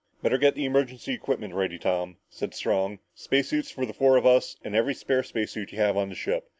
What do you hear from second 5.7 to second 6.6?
you have on the ship.